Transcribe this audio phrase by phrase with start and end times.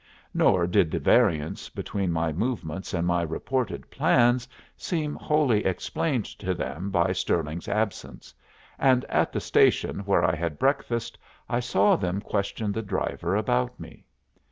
[0.33, 6.55] Nor did the variance between my movements and my reported plans seem wholly explained to
[6.55, 8.33] them by Stirling's absence,
[8.79, 13.79] and at the station where I had breakfasted I saw them question the driver about
[13.79, 14.03] me.